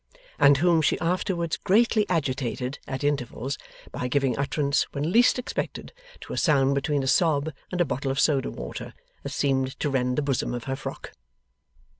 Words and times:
And 0.39 0.57
whom 0.57 0.81
she 0.81 0.99
afterwards 0.99 1.57
greatly 1.57 2.07
agitated 2.09 2.79
at 2.87 3.03
intervals, 3.03 3.59
by 3.91 4.07
giving 4.07 4.35
utterance, 4.35 4.87
when 4.93 5.11
least 5.11 5.37
expected, 5.37 5.93
to 6.21 6.33
a 6.33 6.37
sound 6.37 6.73
between 6.73 7.03
a 7.03 7.07
sob 7.07 7.53
and 7.71 7.79
a 7.79 7.85
bottle 7.85 8.09
of 8.09 8.19
soda 8.19 8.49
water, 8.49 8.95
that 9.21 9.29
seemed 9.29 9.79
to 9.79 9.91
rend 9.91 10.17
the 10.17 10.23
bosom 10.23 10.55
of 10.55 10.63
her 10.63 10.75
frock. 10.75 11.11